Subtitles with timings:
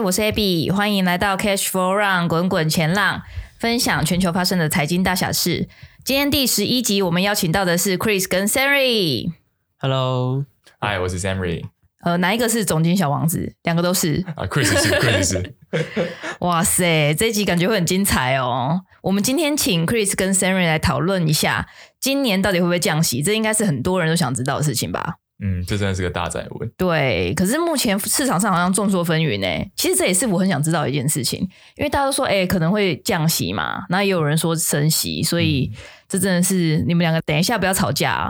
[0.00, 3.22] 我是 Abby，欢迎来到 Cash Flow Run 滚滚前浪，
[3.58, 5.68] 分享全球发生的财经大小事。
[6.04, 9.32] 今天第十一集，我们邀请到的是 Chris 跟 Sammy。
[9.78, 10.44] Hello，
[10.80, 11.64] 嗨，我是 Sammy。
[12.02, 13.54] 呃，哪一个是总经小王子？
[13.62, 15.54] 两个都是啊，Chris 是 Chris 是。
[16.40, 18.82] 哇塞，这一集感觉会很精彩哦。
[19.02, 21.68] 我们今天请 Chris 跟 Sammy 来讨论一下，
[22.00, 23.22] 今年到底会不会降息？
[23.22, 25.16] 这应该是很多人都想知道的事情吧。
[25.42, 26.70] 嗯，这真的是个大哉问。
[26.76, 29.70] 对，可是目前市场上好像众说纷纭呢。
[29.74, 31.40] 其实这也是我很想知道的一件事情，
[31.76, 35.70] 因为大家都说，哎，可能会降息嘛，那也有人说升息，所以
[36.08, 38.28] 这真的是你们两个等一下不要吵架啊。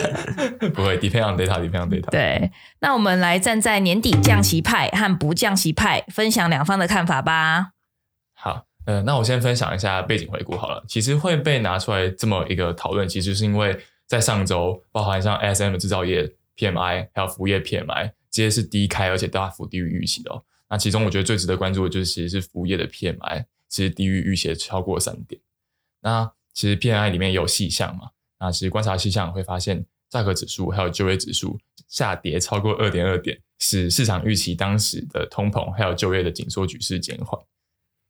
[0.74, 2.10] 不会，depend on data，depend on data。
[2.10, 7.68] 对，那我们来站在年底降息派和不降息派，分享两方的看法吧。
[8.34, 10.82] 好，呃，那我先分享一下背景回顾好了。
[10.88, 13.78] 其实会被拿出来这么一个讨论，其实是因为。
[14.06, 20.42] 在上周，包含像 S M 的制造业 PMI，还有服务业 PMI，这些是低开，而且大幅低于预期的哦。
[20.68, 25.40] 那其中我觉得最值得关注的就是，其实是服务业的 PMI，其实低于预期超过三点。
[26.00, 28.10] 那其实 PMI 里面也有细项嘛？
[28.38, 31.58] 那其实观察细项会发现，价格指数还有就业指数
[31.88, 37.40] 下跌超过二点二点，使市场预期当时的通膨还有就业的紧缩局势减缓。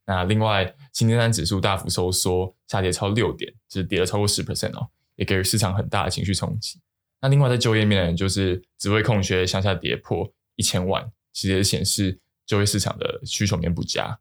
[0.05, 4.89] 那另外，新订单指数大幅收缩，下跌超六点，只、就是跌了超过十 percent 哦。
[5.15, 6.79] 也给予市场很大的情绪冲击。
[7.21, 14.19] 那另外在就业面，就是职位空缺向下跌破一千万，其实也显示就业市场的需求面不佳。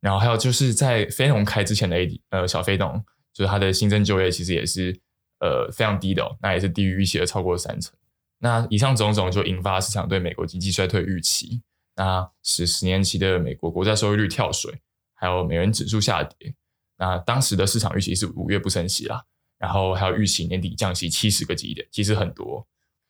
[0.00, 3.02] 然后还有就是在非农开之前的 AD 呃小非农，
[3.32, 4.94] 就是它的新增就业其实也是
[5.40, 7.92] 呃非常低的哦，那也是低于预期的超过三成。
[8.38, 11.62] 那以上种种就引发市场对美国经济衰退预期，
[11.96, 14.78] 那使十年期的美国国债收益率跳水，
[15.14, 16.54] 还有美元指数下跌。
[16.98, 19.24] 那当时的市场预期是五月不升息啦。
[19.64, 22.66] 然后还有预期年底降息七十个基点，其实很多。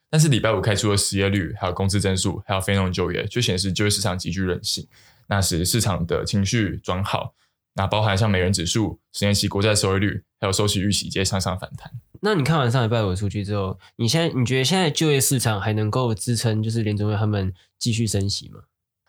[0.09, 4.87] 但是礼拜五开出的失业率、还有工资增速、还有非农就业，就显示就业市场极具韧性，
[5.27, 7.35] 那使市场的情绪转好。
[7.75, 11.91] 那包含像美元指数、十年期国债收益率，还有收息预期，皆向上反弹。
[12.21, 18.61] 那你看完上礼拜五的数据之后，你现在你觉得现在就业市场还能够支撑，就是联准会他们继续升息吗？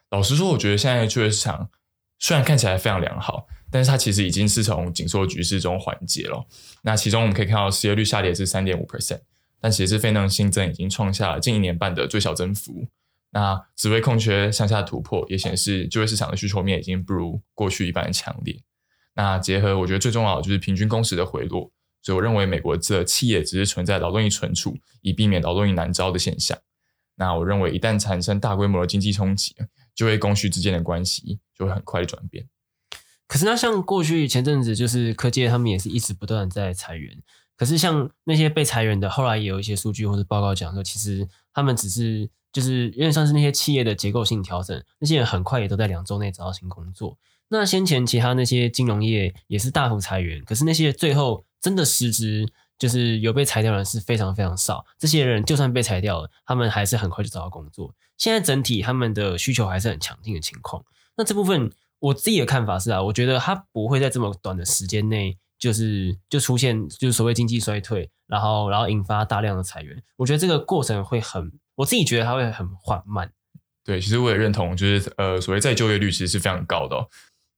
[0.09, 1.69] 老实说，我觉得现在就业市场
[2.19, 3.47] 虽然看起来非常良好。
[3.71, 6.45] 但是它其实已经是从紧缩局势中缓解了。
[6.83, 9.19] 那其中我们可以看到失业率下跌是三点五 percent，
[9.59, 12.87] 但其实非农新增已经创下了近一年半的最小增幅。
[13.31, 18.57] 那职位空缺向下突破，也显示就业市场的需求面已经不如过去一般的强烈。
[19.15, 21.69] 那结合我觉得最重要的就是平均工时的回落，
[22.01, 26.57] 所以我认为美国这企业只是存在劳动力存储，以避免劳动力难招的现象。
[27.15, 29.53] 那我认为一旦产生大规模的经济冲击，
[29.95, 32.47] 就业供需之间的关系就会很快的转变。
[33.27, 37.17] 可是那像过去前阵子，就是科技他们也是一直不断在裁员。
[37.57, 47.17] 可是像那些被裁员的，后来也有一些数据或者报告讲说，其实他们只是就是有点像是那些企业的结构性调整，那些人很快也都在两周内找到新工作。
[47.47, 52.47] 那先前其他那些金融业也是大幅裁员，可是那些最后真的实质
[52.77, 54.85] 就是有被裁掉的人是非常非常少。
[54.97, 57.93] 这些人就算被裁掉了，他们还是很快就找到工作。
[58.17, 60.83] 现在整体他们的需求还是很强劲的情况。
[61.17, 61.71] 那这部分。
[61.99, 70.03] 我自己的看法是啊，我觉得它不会在这么短的时间内，就是就出现就是所谓经济衰退，然后然后引发大量的裁员。
[70.17, 73.31] 我觉得这个过程会很，我自己觉得它会很缓慢。
[73.83, 77.07] 对，其实我也认同，就是呃，所谓再就业率其实是非常高的。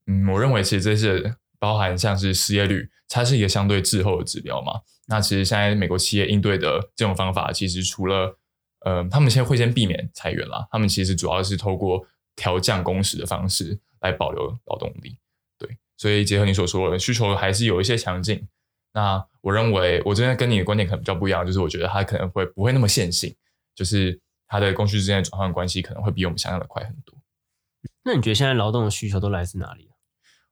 [0.06, 4.82] 嗯，我认为其实这是包含像是失业率，它是一个相对滞后的指标嘛。
[5.08, 8.38] 那其实现在美国企业应对的这种方法，其实除了
[8.82, 12.06] 呃，他们现在会先避免裁员啦，他们其实主要是透过
[12.36, 13.80] 调降工时的方式。
[14.00, 15.18] 来保留劳动力，
[15.58, 18.48] 对，所以结合你所说的需求还是有一些强劲。
[18.94, 23.36] 那我认为，我这边跟你的观点可能比较不一样，就是我觉得它可能会不会那么线性，
[23.74, 27.18] 就是它的供需之间的转换关系可能会比我们想象的快很多。
[28.04, 29.87] 那你觉得现在劳动的需求都来自哪里？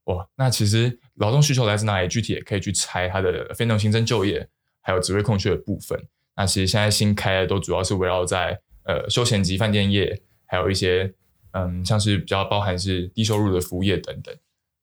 [0.05, 2.07] 哇，那其实劳动需求来自哪里？
[2.07, 4.47] 具体也可以去拆它的非农新增就业，
[4.81, 6.07] 还有职位空缺的部分。
[6.35, 11.13] 那其实现在新开的都主要是围绕在呃休闲及饭店业，还有一些
[11.51, 14.35] 嗯，像是比较包含是低收入的服务业等等。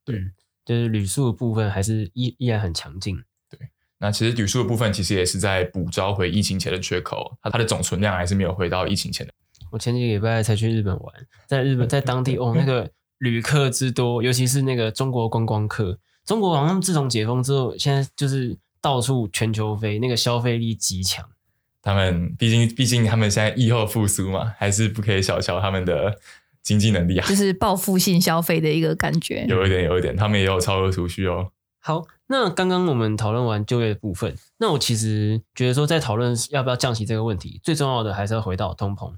[0.05, 0.19] 对，
[0.65, 3.23] 就是旅宿的部分还是依依然很强劲。
[3.49, 3.61] 对，
[3.99, 9.33] 那其实旅宿的部分其实也是在补招回疫情前的缺口，它它的总存量还是没有回到疫情前的。
[9.71, 11.15] 我前几个礼拜才去日本玩，
[11.47, 12.91] 在日本在当地 哦，那个
[13.23, 15.97] 旅客之多，尤其是那个中国观光客。
[16.27, 21.25] 中国好像自从解封之后，现在就是到处全球飞，那个消费力极强。
[21.81, 26.19] 他们毕竟毕竟他们现在疫后复苏嘛，还是不可以小瞧他们的
[26.65, 27.29] 经济能力啊。
[27.29, 29.47] 就是报复性消费的一个感觉。
[29.49, 31.53] 有一点，有一点，他们也有超额储蓄哦。
[31.79, 39.13] 好，那刚刚我们讨论完就业的部分，那我其实觉得说，在讨论要不要降息这个问题，最重要的还是要回到通膨。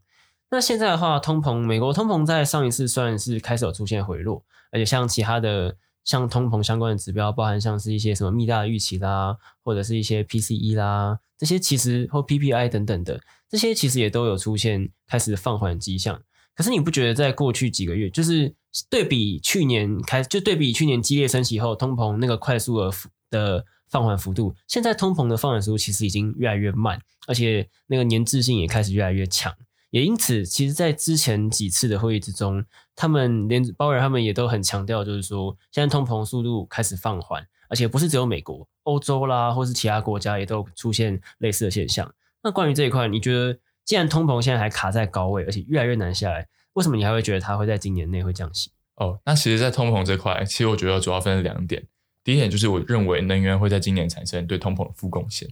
[0.55, 16.23] 那现在的话，通膨，美国通膨在上一次虽然是开始有出现回落，而且像其他的像通膨相关的指标，包含像是一些什么密大预期啦，或者是一些 PCE 啦，这些其实或 PPI 等等的，这些其实也都有出现开始放缓迹象。
[16.55, 18.55] 可是你不觉得在过去几个月，就是
[18.89, 22.93] 对比去年开，就对比去年激烈升息后，通膨那个快速的
[23.29, 29.53] 的放缓幅度，现在通膨的放缓速度其实已经越来越慢，而且那个粘滞性也开始越来越强。
[29.95, 32.65] 也因此，其实，在之前几次的会议之中，
[32.97, 42.13] 他们连鲍尔他们也都很强调，就是说，现在通膨速度开始放缓，而且不是只有美国、欧洲啦，或是其他国家也都出现类似的现象。
[42.43, 48.73] 那关于这一块，你觉得，既然通膨现在还卡在高位，而且越来越难下来，为什么你还会觉得它会在今年内会降息？
[48.97, 51.87] 哦，那其实，在通膨这块，其实我觉得主要分两点。
[52.25, 55.49] 第一点就是，我认为能源会在今年产生对通膨的负贡献。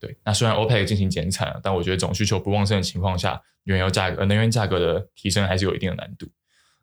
[0.00, 6.26] 对，那虽然 OPEC 进行减产，但我觉得总需求不旺盛的情况下，原油价格、能源价格的提升还是有一定的难度。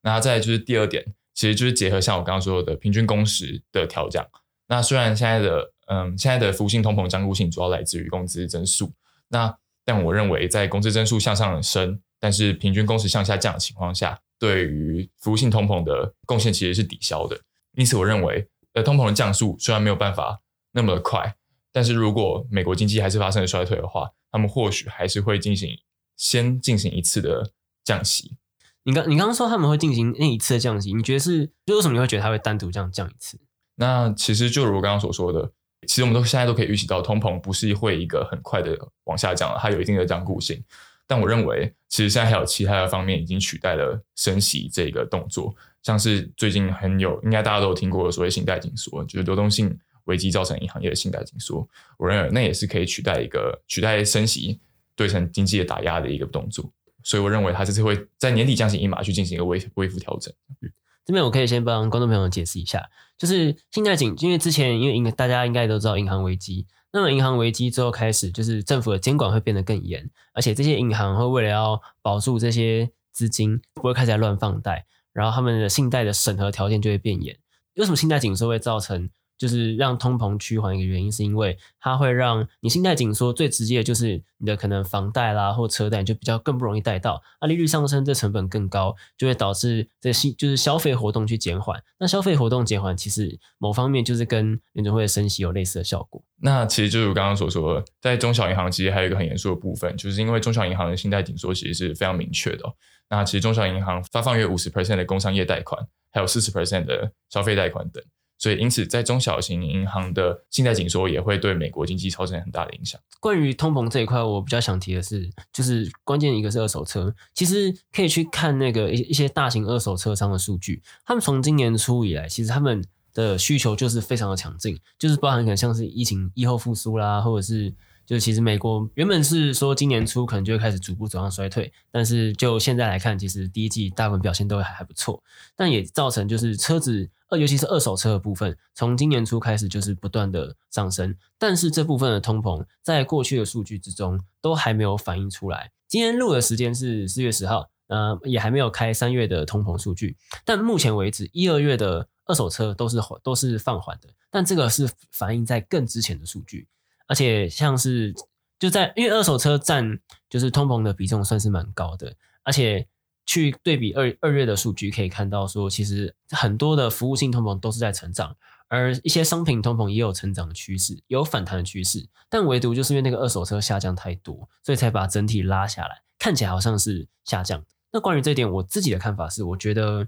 [0.04, 1.04] 那再就是第二点，
[1.34, 4.24] 其实就是结合像我刚刚说的平均工时的调降。
[4.68, 8.94] 那虽然现在的嗯，现在的服务性通膨僵固性主要来自于工资增速，
[9.30, 17.40] 那但我认为在工资增速向上升，但是平均工时向下降的情况下，对于服务性通膨的贡献其实是抵消的。
[17.74, 20.40] 因此，我认为呃，通膨的降速虽然没有办法
[20.74, 21.36] 那么快。
[21.77, 25.77] 但是如果美国经济还是发生了衰退的话，他们或许还是会进行
[26.15, 27.51] 先进行一次的
[27.83, 28.35] 降息。
[28.81, 33.39] 你刚你刚刚说他们会进行那一次的降息，你觉得是就为什么你会觉得他会单独这样降一次？
[33.75, 35.51] 那其实就如我刚刚所说的，
[35.85, 40.59] 其实我们都现在都可以预期到，通膨不是会一个很快的往下降了，它有一定的僵固性。
[41.06, 49.77] 但我认为，其实现在还有其他的方面已经取代了升息这个动作，像是最近很有应该大家都有听过的所谓信贷紧缩，就是流动性。
[50.07, 51.65] 危机造成银行业的信贷紧缩，
[51.98, 54.59] 我认为那也是可以取代一个取代升息
[54.95, 56.69] 对成经济的打压的一个动作，
[57.04, 60.33] 所以我认为它这次会在年底降息一码去进行一个微微幅调整。
[60.62, 60.71] 嗯，
[61.06, 77.38] 这边我可以先帮观众朋友解释一下，就是信贷紧，因为之前因为银大家应该都知道银行危机，那么银行危机之后开始，就是政府的监管会变得更严，而且这些银行会为了要保住这些资金，不会开始乱放贷，然后他们的信贷的审核条件就会变严。
[77.75, 79.10] 为什么信贷紧缩会造成？
[79.38, 91.81] 就是让通膨趋缓一个原因，是因为它会让你信贷紧缩，最直接的就是你的可能房贷啦或车贷就比较更不容易贷到，那利率上升，这成本更高，就会导致这消就是消费活动去减缓。
[92.00, 96.24] 那消费活动减缓，其实某方面就是跟联准会的升息有类似的效果。
[96.42, 102.63] 那其实就是我刚刚所说的，在中小银行其实还有一个很严肃的部分，就是因为中小银行的信贷紧缩其实是非常明确的。
[103.10, 108.03] 那其实中小银行发放约五十 percent 的工商业贷款，还有四十 percent 的消费贷款等。
[108.38, 113.00] 所以，因此，在中小型银行的信贷紧缩也会对美国经济造成很大的影响。
[113.20, 127.74] 关于通膨这一块，我比较想提的是，就是关键一个是二手车，其实可以去看那个一一些大型二手车商的数据，他们从今年初以来，其实他们的需求就是非常的强劲，就是包含可能像是疫情以后复苏啦，或者是。
[128.08, 135.22] 就其实美国原本是说今年初可能就会开始逐步走向衰退，但是就现在来看，其实第一季大部分表现都还还不错，
[135.58, 145.70] 但也造成就是车子，呃，尤其是二手车的部分，从今年初开始就是不断的上升，但是这部分的通膨在过去的数据之中都还没有反映出来。
[145.90, 156.70] 今天录的时间是四月十号，呃，也还没有开三月的通膨数据，但目前为止一二月的二手车都是都是放缓的，但这个是反映在更之前的数据。
[157.08, 158.14] 而且像是
[158.60, 160.00] 就在，因为二手车占
[160.30, 162.88] 就是通膨的比重算是蛮高的，而且
[163.26, 168.36] 去对比二二月的数据可以看到说，其实很多的服务性通膨都是在成长，
[168.68, 177.64] 而一些商品通膨也有成长的趋势，有反弹的趋势，但唯独就是因为那个二手车下降太多，所以才把整体拉下来，看起来好像是下降。
[177.92, 180.08] 那关于这点，我自己的看法是，我觉得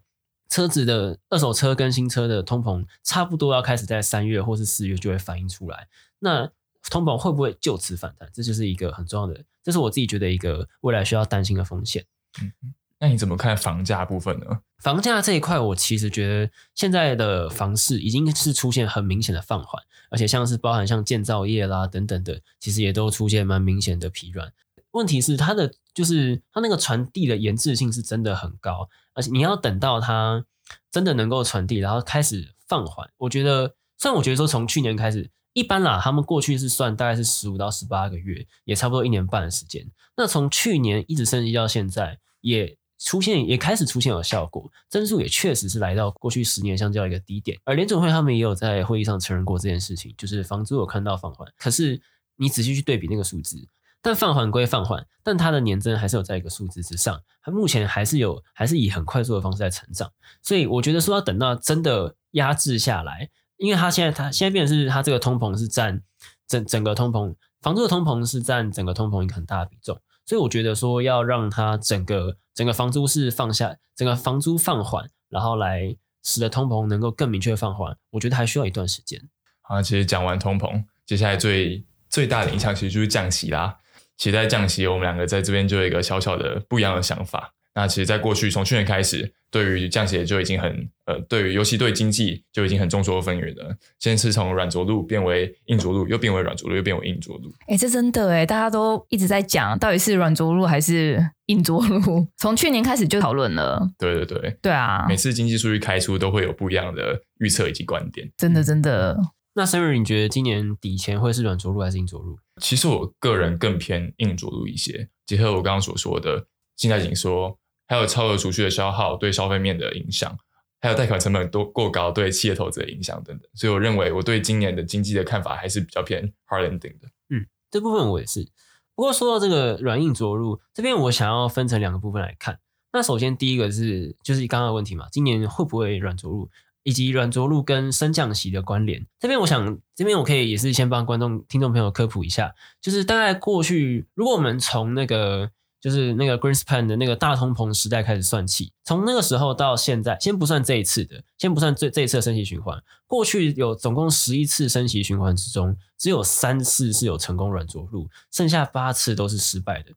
[0.50, 5.88] 车子的二手车跟新车的通膨差不多要开始在三月或是四月就会反映出来。
[6.20, 6.50] 那
[6.89, 8.29] 通膨会不会就此反弹？
[8.33, 12.05] 这就是一个很重要的，这是我自己觉得一个未来需要担心的风险。
[12.41, 12.51] 嗯，
[13.00, 14.62] 那你怎么看房价部分呢？
[14.79, 24.53] 房价这一块，我其实觉得现在的房市已经是出现很明显的放缓，而且像是包含像建造业啦等等的，其实也都出现蛮明显的疲软。
[24.91, 30.45] 问题是它的就是它那个传递的延滞性是真的很高，而且你要等到它
[30.89, 33.09] 真的能够传递，然后开始放缓。
[33.17, 39.86] 我觉得，虽然我觉得说从去年开始，一般啦，他们过去是算大概是十五到十八个月，也差不多一年半的时间。
[40.15, 42.77] 那从去年一直升级到现在，也。
[43.01, 51.50] 出现也开始出现有效果，增速也确实是来到过去十年相较一个低点，而联总会他们也有在会议上承认过这件事情，就是房租有看到放缓。
[51.58, 52.01] 可是
[52.36, 53.58] 你仔细去对比那个数字，
[54.01, 60.12] 但放缓归放缓，但它的年增还是有在一个数字之上，它目前还是有还是以很快速的方式在成长。
[60.44, 66.01] 所以我觉得说要等到真的压制下来，因为它现在它现在变成是它这个通膨是占
[66.47, 69.99] 整整个通膨，房租的通膨是占整个通膨一个很大的比重。
[70.25, 79.21] 所以我觉得说要让它整个整个房租是放下，整个房租放缓，然后来使得通膨能够更明确放缓，我觉得还需要一段时间。
[79.61, 83.77] 好，其实讲完通膨，接下来最最大的影响其实就是降息啦。
[84.17, 87.53] 其实在降息，我们两个在这边就有一个小小的不一样的想法。
[87.73, 93.75] 那其实，在过去从去年开始，对于降息就已经很呃，对于尤其对经济就已经很众说纷纭了。
[93.98, 97.50] 现在是从软着陆变为硬着陆，又变为软着陆，又变为硬着陆。
[97.62, 102.27] 哎、欸，这真的哎，大家都一直在讲，到底是软着陆还是硬着陆？
[102.38, 103.89] 从去年开始就讨论了。
[103.98, 108.32] 对对对，对啊，每次经济数据开出都会有不一样的预测以及观点。
[108.38, 109.18] 真的真的。
[109.56, 112.38] 那 Henry，你觉得今年底前会是软着陆还是硬着陆？
[112.62, 116.46] 其实我个人更偏硬着陆一些，结合我刚刚所说的，
[116.77, 117.58] 现在已经说。
[117.89, 120.38] 还有超额储蓄的消耗对消费面的影响，
[120.79, 127.08] 还有贷款成本都过高对企业投资的影响等等，所以我认为我对今年的经济的看法还是比较偏 hard landing 的。
[127.31, 128.48] 嗯，这部分我也是。
[128.96, 132.60] 不过说到这个软硬着陆，这边我想要分成两个部分来看。
[132.93, 136.48] 那首先第一个是就是刚刚的问题嘛，今年会不会软着陆，
[136.84, 139.03] 以及软着陆跟升降息的关联。
[139.19, 145.50] 这边我想这边我可以也是先帮观众听众朋友科普一下，就是大概过去如果我们从那个。
[145.81, 159.91] 就是那个 Greenspan 的那个大通膨时代开始算起，从那个时候到现在，先不算这一次的，先不算这这一次的升息循环，过去有总共十一次升息循环之中，只有三次是有成功软着陆，剩下八次都是失败的。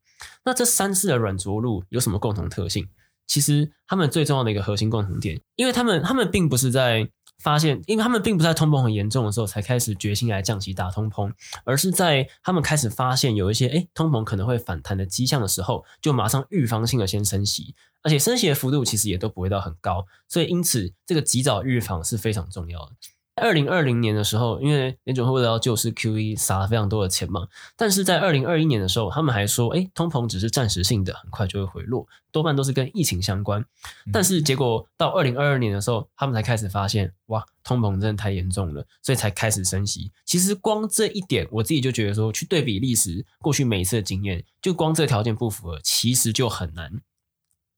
[0.45, 2.89] 那这三次的软着陆有什么共同特性？
[3.27, 7.11] 其实他们最重要的一个核心共同点，因为他们他们并不是在。
[7.39, 11.33] 发现，因为他们并不在通膨很严重的时候才开始决心来降息打通膨，
[11.65, 22.93] 而是在他们开始发现有一些诶通膨可能会反弹的迹象的时候，就马上预防性的先升息，而且升息的幅度其实也都不会到很高，所以因此这个及早预防是非常重要的。
[23.35, 33.65] 二零二零年的时候，因为联准会为了要救市 QE 撒了非常多的钱嘛，但是在二零二一年的时候，他们还说，哎，通膨只是暂时性的，很快就会回落，多半都是跟疫情相关。
[34.13, 40.13] 但是结果到二零二二年的时候，他们才开始发现，哇，通膨真的太严重了，所以才开始升息。
[40.27, 47.01] 其实光这一点，我自己就觉得说，去对比历史过去每一次的经验，就光这个条件不符合，其实就很难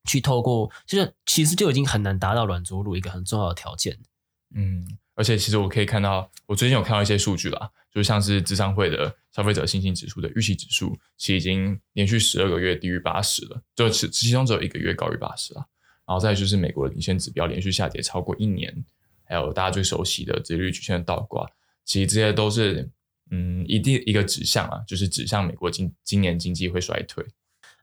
[0.04, 3.98] 去透过，就是其实就已经很难达到软着陆一个很重要的条件。
[4.52, 4.98] 嗯。
[5.14, 15.64] 而且其实我可以看到，我最近有看到一些数据啦，就像是智商会的消费者信心指数的预期指数，其实已经连续十二个月低于八十了，就其其中只有一个月高于八十啊。
[16.06, 18.84] 然后再就是美国的领先指标连续下跌超过一年，
[19.24, 21.48] 还有大家最熟悉的殖利率曲线的倒挂，
[21.84, 22.90] 其实这些都是
[23.30, 27.24] 嗯一定一个指向啊，就是指向美国今今年经济会衰退。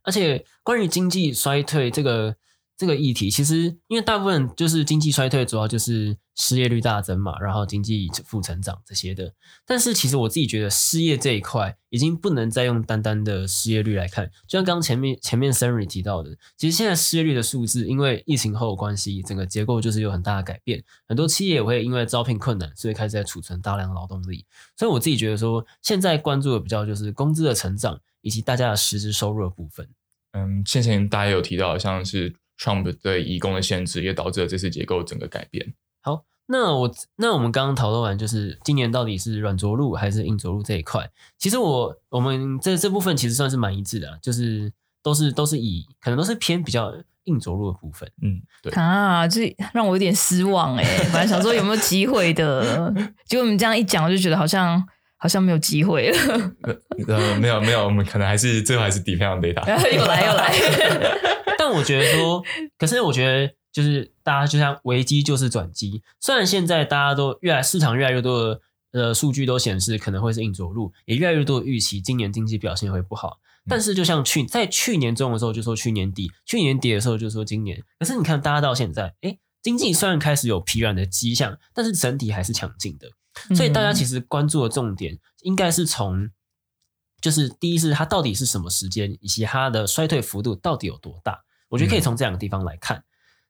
[0.03, 2.35] 而且关于经济衰退这个。
[2.81, 9.31] 这个议题其实，因为大部分就是经济衰退，主要就是失业率大增嘛，然后经济负成长这些的。
[9.67, 14.31] 但是，其实我自己觉得失业这一块已经不能再用单单的失业率来看。
[14.47, 20.83] 就像刚前面前面 Henry 提到的，其实现在失业率的数字，因为疫情后关系，整个结构就是有很大的改变。
[21.07, 24.43] 很多企业也会因为招聘困难，所以开始在储存大量劳动力。
[24.75, 29.87] 所以我自己觉得说，现在关注的比较就是工资的成长以及大家的实质收入的部分。
[30.31, 32.33] 嗯，先前大家有提到，像是。
[32.61, 35.73] Trump 对移工的限制也导致了这次结构整个改变。
[36.01, 41.09] 好，那我那我们刚刚讨论完，就是今年到底是软着陆还是硬着陆这一块。
[41.39, 48.07] 其实我我们这这部分其实算是蛮一致的，就是都是都是以可能都是偏比较硬着陆的部分。
[48.21, 51.03] 嗯，对啊，这让我有点失望哎、欸。
[51.05, 52.93] 本来想说有没有机会的，
[53.25, 54.83] 结果你们这样一讲，我就觉得好像
[55.17, 56.17] 好像没有机会了。
[57.07, 59.65] 呃，没有没有，我们可能还是最后还是 depend on data。
[59.95, 61.40] 又来又来。
[61.71, 62.43] 但我觉得说，
[62.77, 66.03] 可是我觉得就是大家就像危机就是转机。
[66.19, 68.61] 虽然现在大家都越来市场越来越多的
[68.91, 73.39] 呃数据都显示可能会是硬着陆，也越来越多的预期今年经济表现会不好。
[73.69, 77.81] 但是就像去在去年中的时候就说去年底，去年底的时候就说今年。
[77.97, 83.07] 可是你看，大家到现在，哎，经济虽然开始有疲软的迹象，但是整体还是强劲的。
[83.55, 86.31] 所以大家其实关注的重点应该是从，
[87.21, 91.39] 就是第一是它到底是什么时间，以及它的衰退幅度到底有多大。
[91.71, 93.03] 我觉得可以从这两个地方来看。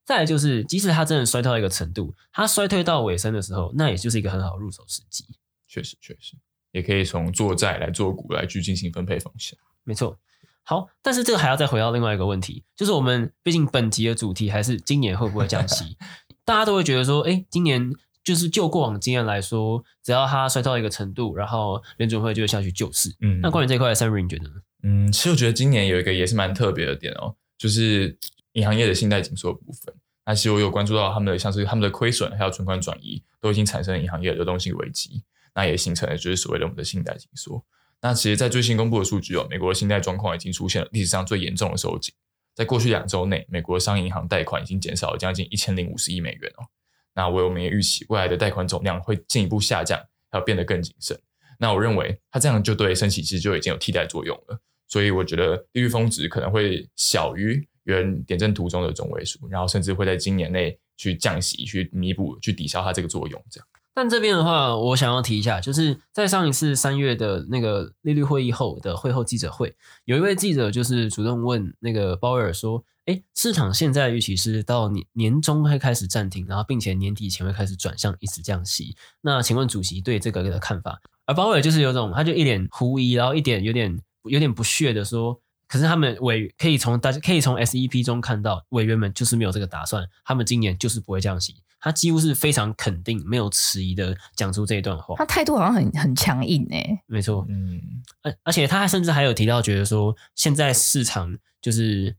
[0.05, 5.25] 再来就是，即使它真的衰退到一个程度，它衰退到尾声的时候，那也就是一个很好入手时机。
[5.67, 6.35] 确实，确实，
[6.71, 9.57] 也可以从做债来做股来去进行分配风险。
[9.83, 10.17] 没错。
[10.63, 15.97] 好，但是这个还要再回到另外一个问题，就是我们毕竟本集的主题还是今年会不会降息？
[16.45, 17.91] 大家都会觉得说，哎，今年
[18.23, 23.15] 就是就过往经验来说，只要它衰退到一个程度，然后联准会就会下去救市。
[23.21, 24.53] 嗯，那关于这块，Samuel 你觉得呢？
[24.83, 28.17] 嗯，其实我觉得今年有一个也是蛮特别的点哦，就是
[28.53, 29.93] 银行业的信贷紧缩部分。
[30.25, 35.21] 那其实我有关注到他们的，像是他们的亏损还有存款转移，都已经产生了银行业的流动性危机。
[35.53, 37.63] 那也形成了就是所谓的我们的信贷紧缩。
[38.01, 42.15] 那其实，在最新公布的数据哦，美国的信贷状况已经出现了历史上最严重的收紧。
[42.55, 46.65] 在过去两周内，美国商业银行贷款已经减少了将近一千零五十亿美元哦。
[47.13, 49.99] 那我们也预期未来的贷款总量会进一步下降，
[50.31, 51.15] 还要变得更谨慎。
[51.59, 54.59] 那我认为，它这样就对升息其实就已经有替代作用了。
[54.91, 63.41] 所以我觉得利率峰值可能会小于原点阵图中的中位数，然后甚至会在今年内去降息，去弥补、去抵消它这个作用。
[63.49, 63.67] 这样。
[63.93, 78.95] 但这边的话，我想要提一下，就是在上一次三月的那个利率会议后的会后记者会，有一位记者就是主动问那个鲍威尔说：“诶，市场现在预期是到年年中会开始暂停，然后并且年底前会开始转向一直降息。
[79.21, 95.15] 那请问主席对这个的看法？”而鲍威尔就是有种，他就一脸狐疑，然后一点有点有点不屑的说：“可是他们委可以从大家可以从 SEP 中看到，委员们就是没有这个打算，他们今年就是不会降息。”他几乎是非常肯定、没有迟疑的讲出这一段话。
[95.17, 96.99] 他态度好像很很强硬诶、欸。
[97.07, 97.81] 没错，嗯，
[98.21, 102.15] 而而且他还甚至还有提到，觉得说现在市场就是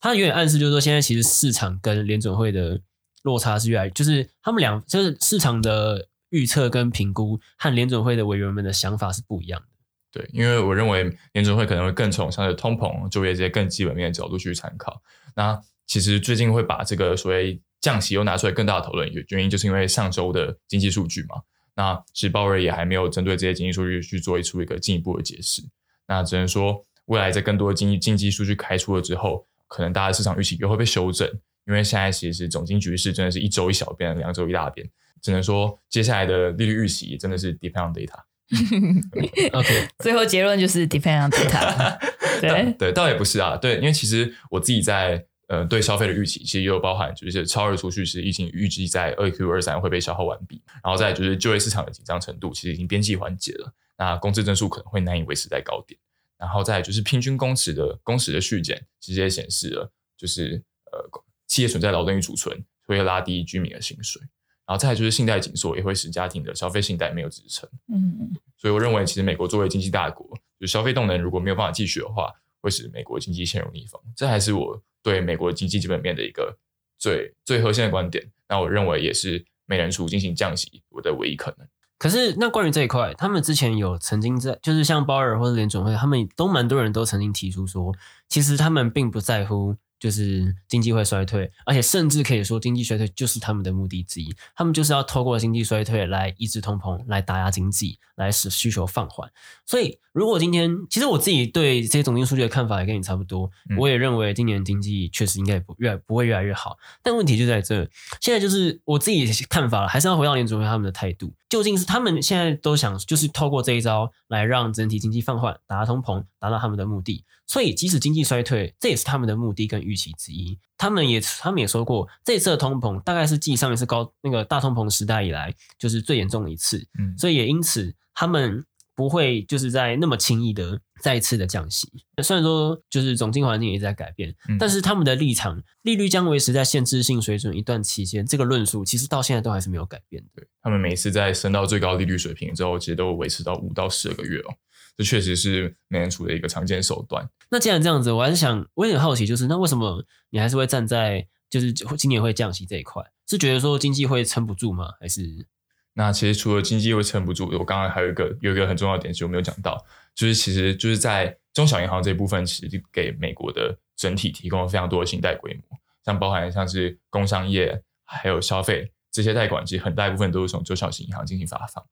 [0.00, 2.78] 他有点暗示，就是说现在其实市场跟联准会的
[3.22, 9.66] 落差是越来，就是他们两就是市场的预测跟评估和联准会的委员们的想法是不一样的。
[10.10, 15.02] 对，因为我认为联准会可能会更从像是通膨、就业这些更基本面的角度去参考。
[15.34, 21.42] 那其实最近会把这个所谓降息又拿出来更大的讨论，原因就是因为上周的经济数据嘛。
[21.74, 25.62] 那其实鲍尔也还没有针对这些经济数据去做一出一个进一步的解释。
[26.08, 31.28] 那只能说，未来在更多的经济经济数据开出了之后，可能大家市场预期又会被修正。
[31.66, 34.88] 因为现在其实总经局势真的是一周一小变，两周一大变。
[35.20, 38.18] 只能说，接下来的利率预期真的是 depend on data。
[39.52, 41.98] OK， 最后结论就是 depend on data
[42.40, 42.50] 对。
[42.50, 43.56] 对对，倒也不是啊。
[43.56, 45.26] 对，因为其实我自己在。
[45.48, 55.96] 呃，对消费的预期其实也有包含，就是超额储蓄是已经预计在二 Q 二三会被消耗完毕，然后再就是就业市场的紧张程度其实已经边际缓解了，那工资增速可能会难以维持在高点，
[56.36, 61.08] 然后再就是平均工时的工时的续减，其实也显示了就是呃
[61.46, 64.20] 企业存在劳动力储存会拉低居民的薪水，
[64.66, 70.26] 然后再就是信贷紧缩也会使家庭的消费信贷没有支撑，嗯嗯，所以我认为其实美国作为经济大国，
[70.58, 74.82] 就消费动能如果没有办法继续的话，会使美国经济陷入逆风，这还是我。
[75.02, 76.58] 对美国经济基本面的一个
[76.98, 81.68] 最最核心的观点，那我认为也是美联储进行降息我的唯一可能。
[81.96, 87.94] 可是，那关于这一块，他们之前有曾经在，就是像鲍尔或者联准会，他们都蛮多人都曾经提出说，
[88.28, 89.76] 其实他们并不在乎。
[90.06, 94.32] 就是经济会衰退，而且甚至可以说经济衰退就是他们的目的之一。
[94.54, 99.28] 他们就是要透过经济衰退来抑制通膨，来打压经济，来使需求放缓。
[99.64, 106.78] 所以，如果今天其实我自己对这些总经数据的看法也跟你差不多，嗯、我也认为今年经济确实应该不越不会越来越好。
[107.02, 107.90] 但问题就在这，
[108.20, 117.24] 现在就是我自己的看法了，还是要回到联储会他们的态度，究竟是他们现在都想就是透过这一招来让整体经济放缓，打压通膨，达到他们的目的。
[117.46, 120.58] 所以，即使经济衰退，这也是他们的目的跟预期之一。
[120.76, 126.86] 他们也，他们也说过，这次的通膨大概是继上一次高那个大通膨时代以来，就是最严重的一次。
[126.98, 131.88] 嗯，所以也因此，他们不会就是在那么轻易的再一次的降息。
[132.22, 140.42] 虽然说，就是总经环境也在改变，嗯，但是他们的立场，利率将维持在限制性水准一段期间，这个论述其实到现在都还是没有改变的。
[140.62, 144.54] 他们每次在升到最高利率水平之后，其实都维持到五到十二个月哦。
[144.96, 147.28] 这确实是美联储的一个常见手段。
[147.50, 153.02] 那既然这样子，我还是想，我也很好奇，就是那为什么你还是会站在就是今年会降息这一块？
[153.28, 154.92] 是觉得说经济会撑不住吗？
[155.00, 155.46] 还是？
[155.94, 159.82] 那其实除了经济会撑不住，我刚刚还有一个有一个很重要的点，其实我没有讲到，
[160.14, 171.82] 就是其实就是在中小银行这一部分，其实给美国的整体提供了非常多的信贷规模，像包含像是工商业还有消费这些贷款，其实很大一部分都是从中小型银行进行发放。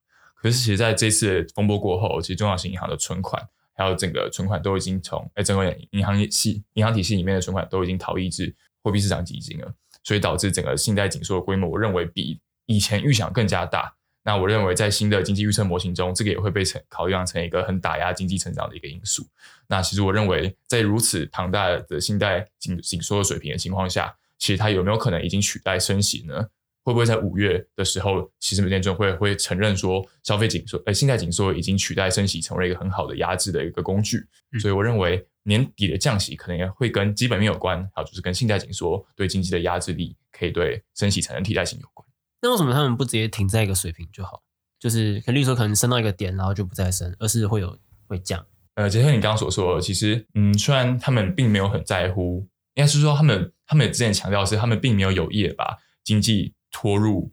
[0.44, 13.94] 可是，其实在这次风波过后，其实中小型银行的存款还有整个存款都已经从哎整个银行系银行体系里面的存款都已经逃逸至货币市场基金了，所以导致整个信贷紧缩的规模，我认为比以前预想更加大。
[14.22, 19.26] 那我认为在新的经济预测模型中，这个也会被成考量成一个很打压经济成长的一个因素。
[19.66, 26.48] 那其实我认为，在如此庞大的信贷紧紧缩的水平的情况下，其实它有没有可能已经取代升息呢？
[26.84, 34.24] 会不会在五月的时候，其实美联储会会承认说，消费紧缩，呃，信贷紧缩已经取代升息，成为一个很好的压制的一个工具。
[34.60, 42.06] 所以我认为年底的降息可能也会跟基本面有关，还有就是跟信贷紧缩对经济的压制力，可以对升息产生替代性有关。
[42.42, 44.42] 那为什么他们不直接停在一个水平就好？
[44.78, 48.44] 就是，例如说，可能升到一个点，然后就不再升，而是会有会降。
[48.74, 57.32] 呃，结合你刚刚所说的，其实，嗯，虽然他们并没有很在乎，应该是说他们他们之前强调是，他们并没有有意把经济拖入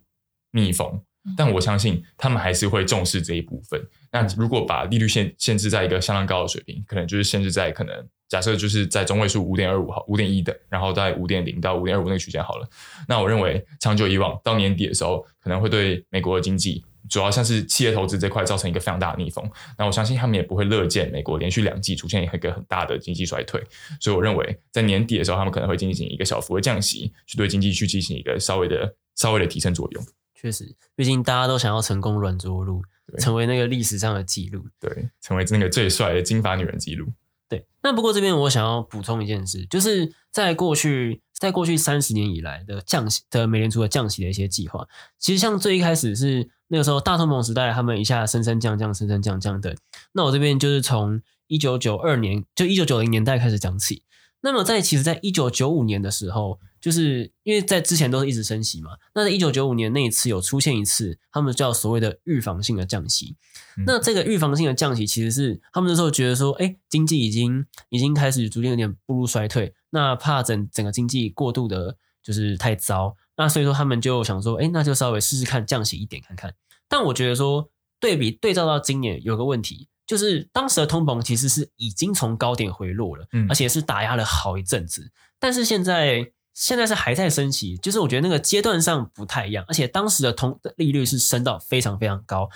[0.52, 1.02] 逆风，
[1.36, 3.82] 但我相信他们还是会重视这一部分。
[4.12, 8.08] 那如果把利率限限制在一个相当高的水平，可能就是限制在可能。
[8.30, 12.70] 假设就是在中位数五点二五好，五点一的，然后在五点零到五点二五那个区间好了。
[13.06, 19.44] 那我认为长久以往到年底的时候，可能会对美国的经济，主要像是企业投资这块造成一个非常大的逆风。
[19.78, 23.62] 那我相信他们也不会乐见美国连续两季出现一个很大的经济衰退。
[24.00, 30.04] 所以我认为在年底的时候，他们可能会进行一个小幅的降息，去对经济去进行一个稍微的稍微的提升作用。
[30.34, 32.82] 确实，毕竟大家都想要成功软着陆，
[33.20, 37.08] 成为那个历史上的记录，对，成为那个最帅的金发女人记录。
[37.48, 44.88] 对，那不过这边我想要补充一件事，就是在过去，在过去三十年以来的降息的美联储的降息的一些计划，
[45.20, 49.76] 其实像最一开始是那个时候大通膨时代，他们一下升升降降，升升降降的。
[50.14, 54.04] 那我这边就是从一九九二年，就一九九零年代开始讲起。
[54.44, 58.92] 那么在其实，在一九九五年的时候，就是因为在之前都是一直升息嘛。
[59.14, 63.36] 那在一九九五年那一次有出现一次，他们叫所谓的预防性的降息。
[63.78, 76.54] 嗯、那这个预防性的降息，其实是他们那时候觉得说，哎，经济已经已经开始逐渐有点步入衰退，那怕整整个经济过度的就是太糟，那所以说他们就想说，哎，那就稍微试试看降息一点看看。
[76.88, 79.88] 但我觉得说，对比对照到今年有个问题。
[80.08, 85.10] 就是当时的通膨其实是已经从高点回落了，嗯，而且是打压了好一阵子。
[85.40, 89.64] 但是现在现在是还在升息，就是我觉得那个阶段上不太一样。
[89.70, 92.50] 而且当时的通的利率是升到非常非常高，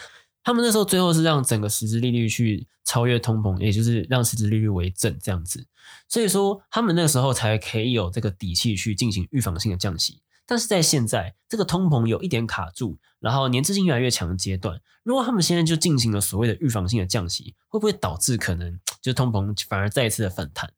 [0.44, 5.66] 他们那时候最后是让整个实质利率去超越通膨，也就是让实质利率为正这样子。
[6.10, 10.20] 所以说他们那个时候才可以有这个底气去进行预防性的降息。
[10.46, 20.72] 但是在现在这个通膨有一点卡住，然后粘滞性越来越强的阶段，如果他们现在就进行了所谓的预防性的降息，会不会导致可能就是通膨反而再一次的反弹？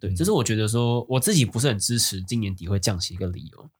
[0.00, 3.70] 对，这是我觉得说我自己不是很支持今年底会降息一个理由。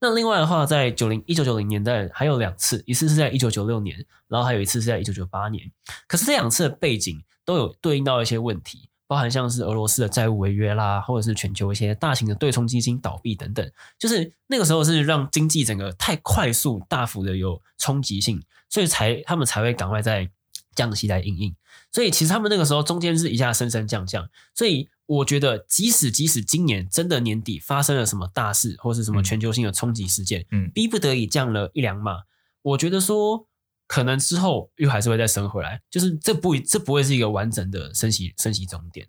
[0.00, 5.70] 那另外的话，在九零一九九零年代还有两次，一次是在一九九六年，然后还有一次是在一九九八年。
[6.08, 8.89] 可是这两次的背景都有对应到一些问题。
[9.10, 13.68] 包含像是俄罗斯的债务违约啦，或者是全球一些大型的对冲基金倒闭等等，
[13.98, 20.30] 就是那个时候是让经济整个太快速、大幅的有冲击性，所以才他们才会赶快在
[20.76, 21.52] 降息来应应。
[21.90, 32.20] 所以其实他们那个时候中间是一下升升降降，所以我觉得即使即使今年真的年底发生了什么大事，或是什么全球性的冲击事件，嗯，逼不得已降了一两码，
[32.62, 33.48] 我觉得说。
[33.90, 39.08] 可能之后又还是会再升回来，就是这不这不会是一个完整的升息升息终点。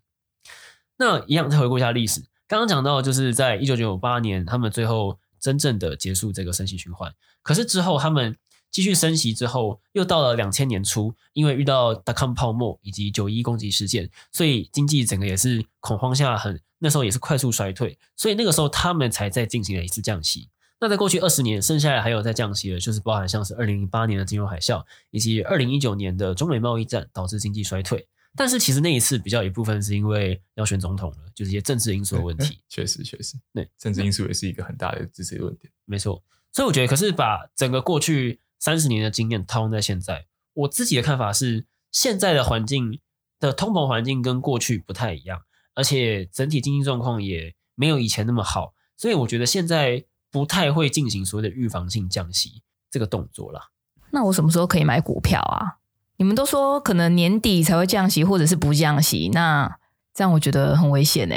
[0.97, 7.13] 那一样再回顾一下历史，刚刚讲到就是在一九九八年，他们最后真正的结束这个升息循环。
[7.43, 8.35] 可是之后他们
[8.71, 20.49] 继续升息之后，又到了两千年初，因为遇到大康泡沫以及九一攻击事件，所以经济整个也是恐慌下很，那时候也是快速衰退，所以那个时候他们才在进行了一次降息。
[20.81, 28.07] 那在过去二十年，剩下来还有在降息的，就是包含像是二零零八年的金融海啸，以及二零一九年的中美贸易战导致经济衰退。
[28.35, 32.57] 但是其实那一次比较一部分是因为要选总统了，就是一些政治因素的问题。
[32.67, 35.71] 确实，确实，对，政治因素也是一个很大的支持论点。
[35.85, 42.99] 没错，所以我觉得，可是把整个过去三十年的经验套用在现在，我自己的看法是，现在的环境
[43.39, 45.43] 的通膨环境跟过去不太一样，
[45.75, 50.05] 而且整体经济状况也没有以前那么好，所以我觉得现在。
[50.31, 53.69] 不太会进行所谓的预防性降息这个动作啦。
[54.11, 55.77] 那我什么时候可以买股票啊？
[56.17, 59.77] 你们都说可能年底才会降息，或者是不降息，那
[60.13, 61.35] 这样我觉得很危险呢。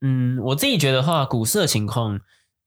[0.00, 2.20] 嗯，我自己觉得话，股市的情况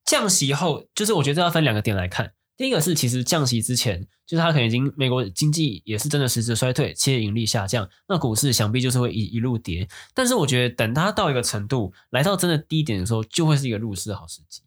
[0.05, 2.33] 降息后，就是我觉得要分两个点来看。
[2.57, 9.89] 第一个是，其实降息之前，就是它可能已经美国经济也是真的实质衰退，企业盈利下降，那股市想必就是会一一路跌。
[10.13, 14.61] 但是我觉得等它到一个程度，来到真的低点的时候，就会是一个入市的好时机。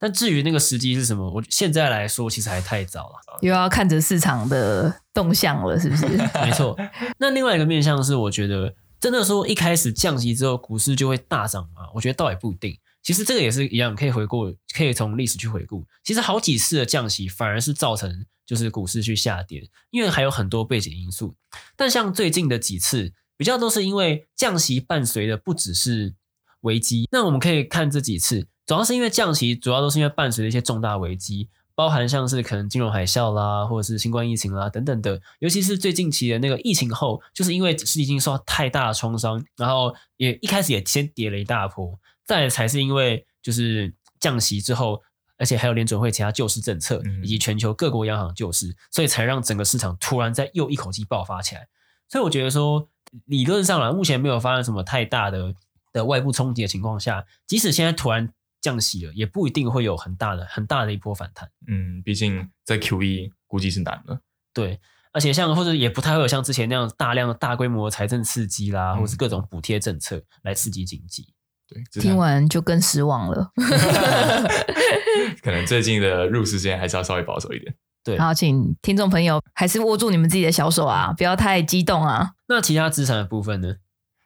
[0.00, 6.06] 但至于那个时机是什么，我现在来说其实还太早了，又要看着市场的动向了，是不是？
[6.42, 6.74] 没错。
[7.18, 11.82] 那另外一个面向是，我觉得真的说一开始降息之后股市就会大涨吗？
[11.94, 12.74] 我觉得倒也不一定。
[13.02, 15.84] 其实这个也是一样，可以回顾，可以从历史去回顾。
[16.02, 21.34] 其实好几次的降息反而是造成就是股市去下跌，因为还有很多背景因素。
[21.76, 26.14] 但像最近的几次，比较都是因为降息伴随的不只是
[26.60, 27.08] 危机。
[27.10, 31.48] 那我们可以看这几次，主要是因为降息，主要都是因为伴随了一些重大危机。
[31.74, 45.02] 包含像是可能金融海啸啦，或者是新冠疫情啦等等的，尤其是最近期的那个疫情后，就是因为是已经受到太大的创伤，然后也一开始也先跌了一大波，再来才是因为就是降息之后，
[45.36, 51.66] 而且还有联准会其他救市政策，以及全球各国央行救市，所以才让整个市场突然在又一口气爆发起来。
[52.08, 52.88] 所以我觉得说，
[53.24, 55.54] 理论上来，目前没有发生什么太大的
[55.92, 58.32] 的外部冲击的情况下，即使现在突然。
[58.60, 61.48] 降息了，也不一定会有很大的、很大的一波反弹。
[61.66, 64.20] 嗯，毕竟在 QE 估计是难了。
[64.52, 64.80] 对，
[65.12, 71.32] 而且像或者也不太会有像之前那样大量的大规模的财政刺激啦，嗯、或是各种补贴政策来刺激经济。
[71.66, 73.52] 对，听完就更失望了。
[75.42, 77.74] 可能最近的入市时间还是要稍微保守一点。
[78.02, 82.32] 对，好，请听众朋友还是握住你们自己的小手啊，不要太激动啊。
[82.48, 83.76] 那其他资产的部分呢？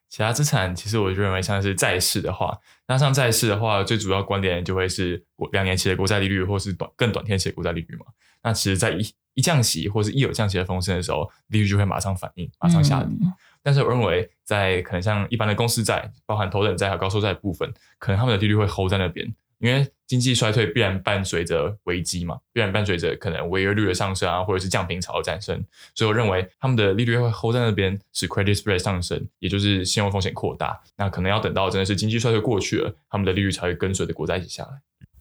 [0.09, 8.05] 其他资产其实我就认为像是债市的话，那像债市的话，最主要关联就会是两年期的国债利率，或是短更短天期的国债利率嘛。
[8.42, 13.09] 那其实，在一一降息或是一有降息的风声的时候，利率就会马上反应，马上下跌。
[13.23, 19.35] 嗯、但是我认为，在可能像一般的公司债，包含头等债和高收债的部分，可能他们的利率会 hold 在那边。
[19.59, 25.64] 因为经济衰退必然伴随着危机嘛，必然伴随着可能违约率的上升啊，或者是降频潮的产生，
[25.95, 30.81] 所以我认为他们的利率会 hold 在那边，使 credit spread 上升，也就是信用风险扩大。
[30.97, 34.71] 那可能要等到真的是经济衰退过去了，他们的利率才会跟随着国债一起下来。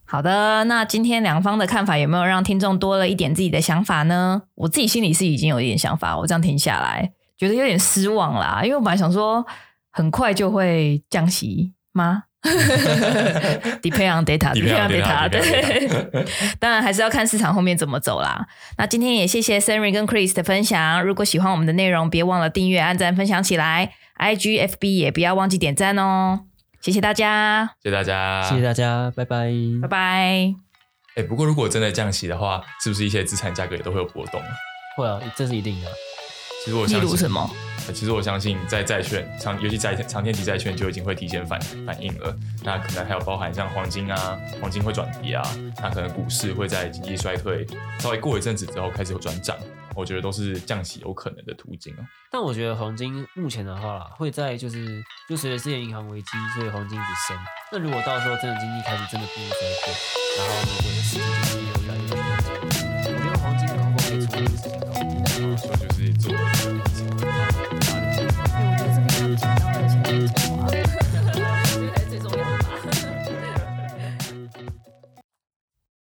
[0.06, 4.42] 好的，那今天两方的看法有没有让听众多了一点自己的想法呢？
[4.54, 9.44] 我自己心里是已经有一点想法，我这样听下来觉得有点失望啦，因为我本来想说
[9.90, 12.24] 很快就会降息吗？
[13.82, 15.88] Depend on data，Depend on data，对，
[16.60, 18.46] 当然还是要看市场后面怎么走啦。
[18.76, 21.02] 那今天也谢谢 Senry 跟 Chris 的分享。
[21.02, 23.94] 如果喜欢我们的内容，别忘了订阅、按赞、分享起来。
[24.18, 26.40] IG、FB 也不要忘记点赞哦。
[26.80, 29.50] 谢谢大家，谢谢大家，谢谢大家，拜拜，
[29.82, 30.54] 拜拜。
[31.16, 34.40] 哎，不过如果真的降息的话，是不是一些资产价格也都会有波动？
[34.96, 35.88] 会啊，这是一定的。
[36.64, 37.50] 其实我例如什么？
[37.92, 42.36] 其实我相信在债券长，尤其在长天期债券就已经会提前反反应了。
[42.62, 45.42] 那可能还有包含像黄金啊，黄金会转跌啊，
[45.82, 47.66] 那可能股市会在经济衰退
[47.98, 49.56] 稍微过一阵子之后开始有转涨。
[49.96, 51.98] 我觉得都是降息有可能的途径哦。
[52.28, 57.38] 但我觉得黄金目前的话，会在就是就随着世界银行危机，所以黄金一直升。
[57.70, 59.92] 那如果到时候真的经济开始真的步入衰退，
[60.36, 62.10] 然后美国的实体经济有越来越，
[63.06, 66.93] 我觉得黄金高峰可以从历史高峰，所以就是做。